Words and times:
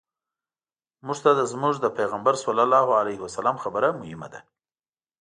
موږ 1.05 1.17
ته 1.23 1.31
زموږ 1.53 1.73
د 1.79 1.85
پیغمبر 1.97 2.33
صلی 2.43 2.61
الله 2.65 2.87
علیه 3.01 3.19
وسلم 3.25 3.55
خبره 3.63 3.87
مهمه 3.99 4.27
ده. 4.33 4.39